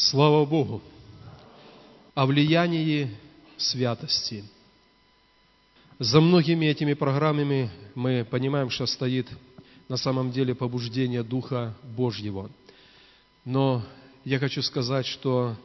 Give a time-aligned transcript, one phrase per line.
[0.00, 0.80] Слава Богу!
[2.14, 3.10] О влиянии
[3.56, 4.44] святости.
[5.98, 9.26] За многими этими программами мы понимаем, что стоит
[9.88, 12.48] на самом деле побуждение Духа Божьего.
[13.44, 13.84] Но
[14.24, 15.56] я хочу сказать, что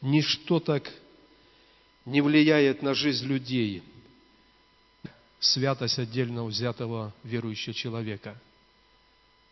[0.00, 0.90] ничто так
[2.06, 3.82] не влияет на жизнь людей,
[5.38, 8.40] святость отдельно взятого верующего человека.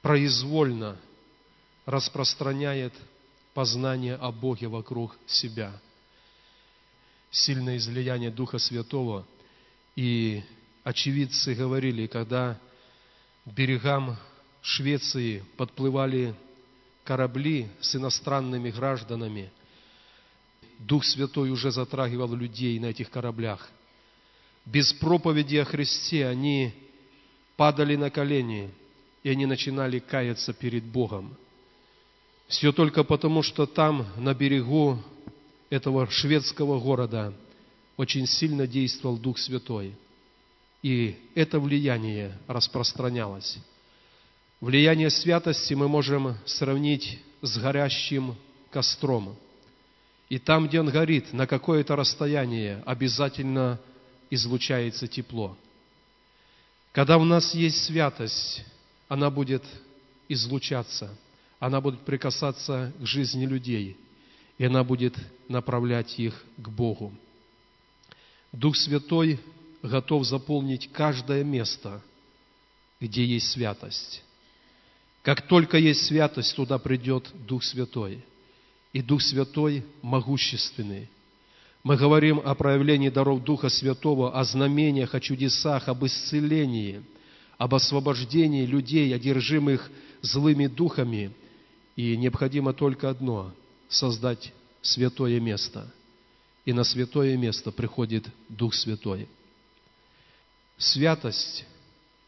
[0.01, 0.97] Произвольно
[1.85, 2.95] распространяет
[3.55, 5.73] познание о Боге вокруг себя.
[7.31, 9.27] Сильное излияние Духа Святого.
[9.97, 10.43] И
[10.85, 12.59] очевидцы говорили, когда
[13.45, 14.17] берегам
[14.63, 16.35] Швеции подплывали
[17.05, 19.51] корабли с иностранными гражданами,
[20.79, 23.69] Дух Святой уже затрагивал людей на этих кораблях.
[24.65, 26.73] Без проповеди о Христе они
[27.57, 28.71] падали на колени,
[29.23, 31.37] и они начинали каяться перед Богом–
[32.51, 34.99] все только потому, что там, на берегу
[35.71, 37.33] этого шведского города,
[37.97, 39.95] очень сильно действовал Дух Святой.
[40.83, 43.59] И это влияние распространялось.
[44.61, 48.35] Влияние святости мы можем сравнить с горящим
[48.73, 49.37] костром.
[50.29, 53.79] И там, где он горит, на какое-то расстояние обязательно
[54.29, 55.57] излучается тепло.
[56.91, 58.65] Когда у нас есть святость,
[59.09, 59.63] она будет
[60.29, 61.17] излучаться–
[61.61, 63.97] она будет прикасаться к жизни людей,
[64.59, 65.15] и она будет
[65.47, 67.13] направлять их к Богу.
[68.51, 69.39] Дух Святой
[69.83, 72.03] готов заполнить каждое место,
[72.99, 74.25] где есть святость.
[75.23, 78.25] Как только есть святость, туда придет Дух Святой.
[78.95, 81.09] И Дух Святой могущественный.
[81.85, 87.03] Мы говорим о проявлении даров Духа Святого, о знамениях, о чудесах, об исцелении,
[87.59, 89.91] об освобождении людей, одержимых
[90.23, 91.33] злыми духами–
[92.01, 93.53] и необходимо только одно–
[93.91, 95.93] создать святое место.
[96.65, 99.29] И на святое место приходит Дух Святой.
[100.79, 101.67] Святость,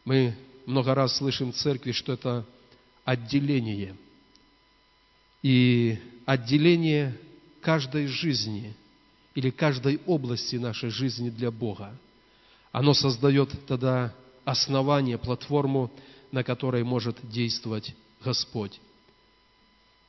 [0.04, 2.44] мы много раз слышим в церкви, что это
[3.06, 3.96] отделение.
[5.42, 7.18] И отделение
[7.62, 8.74] каждой жизни
[9.34, 11.98] или каждой области нашей жизни для Бога.
[12.72, 15.90] Оно создает тогда основание, платформу,
[16.30, 18.78] на которой может действовать Господь.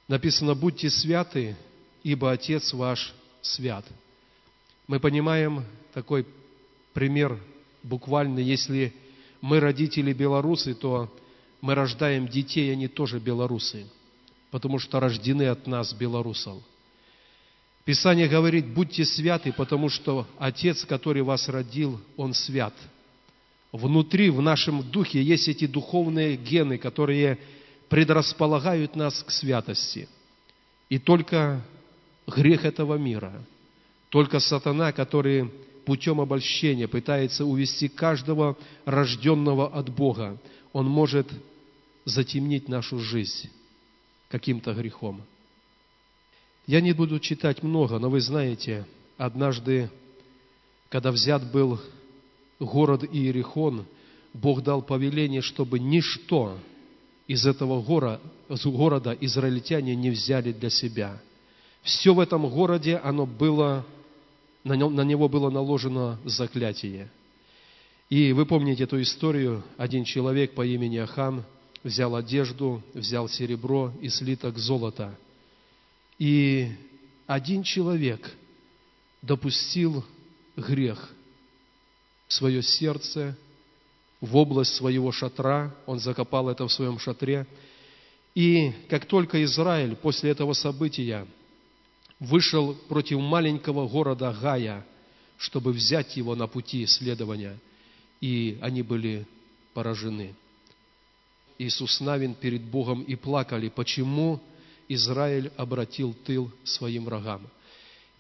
[0.08, 1.56] Написано, будьте святы,
[2.04, 3.86] ибо Отец ваш свят.
[4.88, 6.26] Мы понимаем такой
[6.94, 7.40] пример
[7.84, 8.94] буквально, если
[9.42, 11.14] мы родители белорусы, то
[11.62, 13.86] мы рождаем детей, они тоже белорусы,
[14.52, 16.62] потому что рождены от нас, белорусов.
[17.86, 22.74] Писание говорит, будьте святы, потому что Отец, который вас родил, Он свят.
[23.72, 27.40] Внутри, в нашем духе есть эти духовные гены, которые
[27.94, 30.10] предрасполагают нас к святости.
[30.90, 31.62] И только
[32.26, 33.32] грех этого мира,
[34.10, 35.52] только сатана, который
[35.86, 40.40] путем обольщения пытается увести каждого рожденного от Бога,
[40.72, 41.28] он может
[42.04, 43.52] затемнить нашу жизнь
[44.28, 45.22] каким-то грехом.
[46.66, 48.88] Я не буду читать много, но вы знаете,
[49.20, 49.92] однажды,
[50.90, 51.80] когда взят был
[52.60, 53.86] город Иерихон,
[54.34, 56.58] Бог дал повеление, чтобы ничто
[57.28, 58.22] из этого города,
[58.66, 61.22] города израильтяне не взяли для себя.
[61.82, 63.86] Все в этом городе, оно было,
[64.64, 67.10] на, нем, на него было наложено заклятие.
[68.10, 71.44] И вы помните эту историю, один человек по имени Ахан
[71.84, 75.18] взял одежду, взял серебро и слиток золота.
[76.20, 76.70] И
[77.26, 78.32] один человек
[79.22, 80.06] допустил
[80.56, 81.10] грех
[82.28, 83.38] свое сердце–
[84.24, 87.46] в область своего шатра, он закопал это в своем шатре.
[88.34, 91.28] И как только Израиль после этого события
[92.22, 94.86] вышел против маленького города Гая,
[95.36, 97.60] чтобы взять его на пути исследования,
[98.22, 99.28] и они были
[99.74, 100.34] поражены.
[101.58, 104.40] Иисус Навин перед Богом и плакали, почему
[104.88, 107.42] Израиль обратил тыл своим врагам.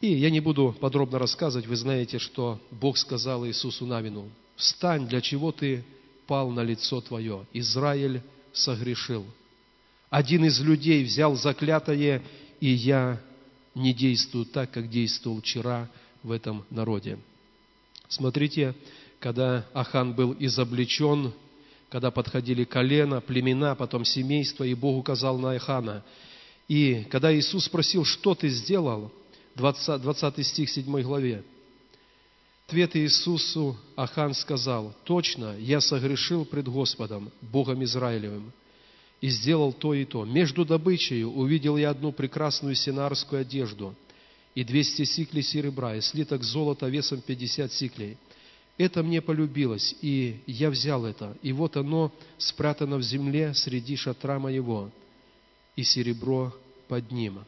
[0.01, 5.21] И я не буду подробно рассказывать, вы знаете, что Бог сказал Иисусу Навину, «Встань, для
[5.21, 5.83] чего ты
[6.27, 7.45] пал на лицо твое.
[7.53, 8.21] Израиль
[8.53, 9.25] согрешил.
[10.09, 12.21] Один из людей взял заклятое,
[12.59, 13.19] и я
[13.75, 15.89] не действую так, как действовал вчера
[16.21, 17.17] в этом народе.
[18.07, 18.75] Смотрите,
[19.19, 21.33] когда Ахан был изобличен,
[21.89, 26.03] когда подходили колено, племена, потом семейство, и Бог указал на Ахана.
[26.67, 29.11] И когда Иисус спросил, что ты сделал,
[29.55, 31.43] 20, 20 стих 7 главе,
[32.73, 38.51] ответ Иисусу Ахан сказал, «Точно, я согрешил пред Господом, Богом Израилевым,
[39.21, 40.25] и сделал то и то.
[40.25, 43.93] Между добычей увидел я одну прекрасную синарскую одежду
[44.55, 48.17] и двести сиклей серебра, и слиток золота весом пятьдесят сиклей.
[48.79, 54.39] Это мне полюбилось, и я взял это, и вот оно спрятано в земле среди шатра
[54.39, 54.89] моего,
[55.75, 56.51] и серебро
[56.87, 57.41] под ним.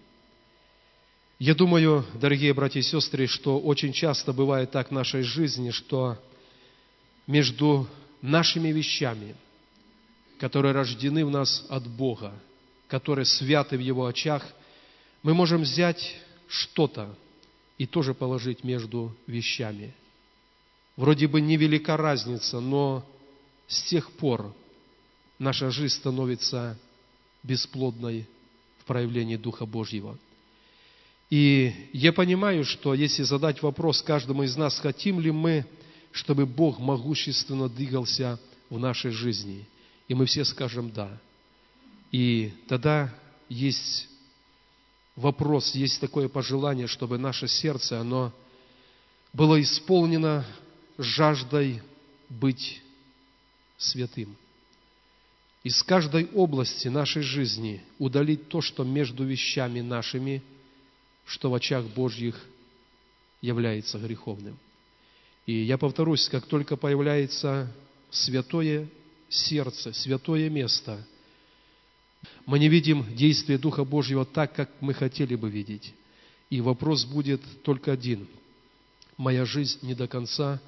[1.38, 6.18] Я думаю, дорогие братья и сестры, что очень часто бывает так в нашей жизни, что
[7.28, 7.88] между
[8.22, 9.36] нашими вещами–
[10.38, 12.34] которые рождены в нас от Бога,
[12.88, 14.46] которые святы в Его очах,
[15.24, 16.16] мы можем взять
[16.48, 17.16] что-то
[17.78, 19.94] и тоже положить между вещами.
[20.96, 23.06] Вроде бы невелика разница, но
[23.68, 24.54] с тех пор
[25.40, 26.78] наша жизнь становится
[27.44, 28.28] бесплодной
[28.80, 30.18] в проявлении Духа Божьего.
[31.36, 35.66] И я понимаю, что если задать вопрос каждому из нас, хотим ли мы,
[36.12, 38.40] чтобы Бог могущественно двигался
[38.70, 39.68] в нашей жизни–
[40.08, 41.18] и мы все скажем «да».
[42.12, 43.14] И тогда
[43.50, 44.08] есть
[45.16, 48.32] вопрос, есть такое пожелание, чтобы наше сердце, оно
[49.34, 50.46] было исполнено
[50.98, 51.82] жаждой
[52.30, 52.82] быть
[53.78, 54.38] святым.
[55.64, 60.44] Из каждой области нашей жизни удалить то, что между вещами нашими,
[61.25, 62.39] что в очах Божьих
[63.42, 64.57] является греховным.
[65.45, 67.72] И я повторюсь, как только появляется
[68.10, 68.88] святое
[69.30, 71.06] сердце, святое место,
[72.45, 75.94] мы не видим действия Духа Божьего так, как мы хотели бы видеть.
[76.50, 78.27] И вопрос будет только один.
[79.18, 80.60] Моя жизнь не до конца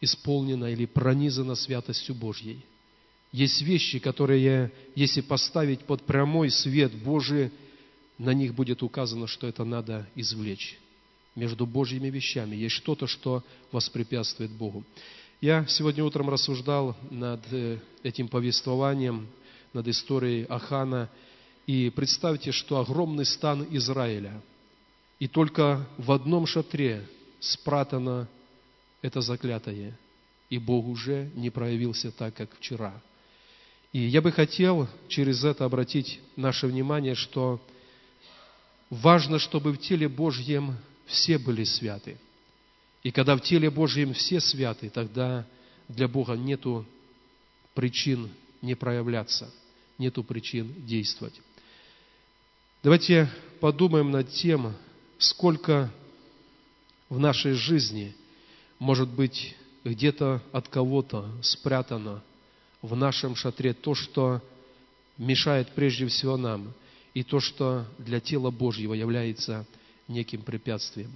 [0.00, 2.64] исполнена или пронизана святостью Божьей.
[3.32, 7.50] Есть вещи, которые, если поставить под прямой свет Божий,
[8.18, 10.78] на них будет указано, что это надо извлечь.
[11.34, 14.84] Между Божьими вещами есть что-то, что воспрепятствует Богу.
[15.40, 19.26] Я сегодня утром рассуждал над э, этим повествованием,
[19.72, 21.10] над историей Ахана.
[21.66, 24.40] И представьте, что огромный стан Израиля,
[25.18, 27.06] и только в одном шатре
[27.40, 28.28] спрятано
[29.02, 29.98] это заклятое,
[30.50, 32.94] и Бог уже не проявился так, как вчера.
[33.92, 37.60] И я бы хотел через это обратить наше внимание, что
[39.02, 40.76] важно, чтобы в теле Божьем
[41.06, 42.18] все были святы–
[43.04, 45.46] и когда в теле Божьем все святы, тогда
[45.88, 46.86] для Бога нету
[47.74, 48.30] причин
[48.62, 49.52] не проявляться,
[49.98, 51.38] нету причин действовать.
[52.82, 53.30] Давайте
[53.60, 54.74] подумаем над тем,
[55.18, 55.92] сколько
[57.10, 58.16] в нашей жизни
[58.78, 59.54] может быть
[59.84, 62.22] где-то от кого-то спрятано
[62.80, 64.40] в нашем шатре то, что
[65.18, 66.72] мешает прежде всего нам,
[67.14, 69.66] и то, что для тела Божьего является
[70.08, 71.10] неким препятствием.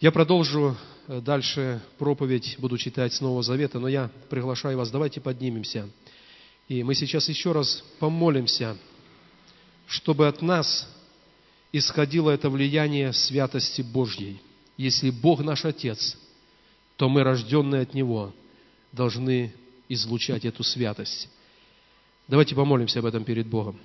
[0.00, 5.20] Я продолжу э, дальше проповедь, буду читать с Нового Завета, но я приглашаю вас, давайте
[5.20, 5.88] поднимемся.
[6.68, 8.76] И мы сейчас еще раз помолимся,
[9.86, 10.88] чтобы от нас
[11.72, 14.40] исходило это влияние святости Божьей.
[14.76, 16.16] Если Бог наш Отец,
[16.96, 18.32] то мы, рожденные от Него,
[18.92, 19.52] должны
[19.88, 21.28] излучать эту святость.
[22.28, 23.78] Давайте помолимся об этом перед Богом.